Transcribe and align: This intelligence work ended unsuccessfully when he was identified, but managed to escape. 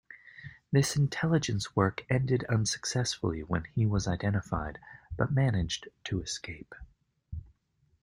This 0.71 0.95
intelligence 0.95 1.75
work 1.75 2.07
ended 2.09 2.43
unsuccessfully 2.45 3.41
when 3.43 3.65
he 3.65 3.85
was 3.85 4.07
identified, 4.07 4.79
but 5.15 5.31
managed 5.31 5.89
to 6.05 6.23
escape. 6.23 6.73